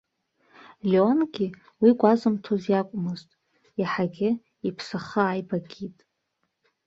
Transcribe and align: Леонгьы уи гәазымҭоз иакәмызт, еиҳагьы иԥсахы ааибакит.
Леонгьы 0.89 1.47
уи 1.81 1.91
гәазымҭоз 1.99 2.63
иакәмызт, 2.71 3.29
еиҳагьы 3.81 4.29
иԥсахы 4.67 5.21
ааибакит. 5.25 5.97